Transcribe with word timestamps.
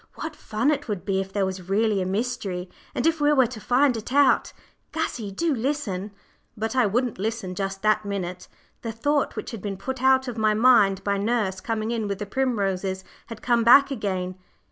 What 0.15 0.35
fun 0.35 0.71
it 0.71 0.87
would 0.87 1.05
be 1.05 1.21
if 1.21 1.31
there 1.31 1.45
was 1.45 1.69
really 1.69 2.01
a 2.01 2.07
mystery, 2.07 2.71
and 2.95 3.05
if 3.05 3.21
we 3.21 3.31
were 3.33 3.45
to 3.45 3.61
find 3.61 3.95
it 3.95 4.11
out. 4.11 4.51
Gussie, 4.91 5.29
do 5.29 5.53
listen." 5.53 6.09
But 6.57 6.75
I 6.75 6.87
wouldn't 6.87 7.19
listen 7.19 7.53
just 7.53 7.83
that 7.83 8.03
minute. 8.03 8.47
The 8.81 8.91
thought 8.91 9.35
which 9.35 9.51
had 9.51 9.61
been 9.61 9.77
put 9.77 10.01
out 10.01 10.27
of 10.27 10.39
my 10.39 10.55
mind 10.55 11.03
by 11.03 11.19
nurse 11.19 11.59
coming 11.59 11.91
in 11.91 12.07
with 12.07 12.17
the 12.17 12.25
primroses 12.25 13.03
had 13.27 13.43
come 13.43 13.63
back 13.63 13.91
again. 13.91 14.39